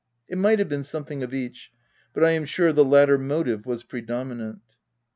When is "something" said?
0.81-1.21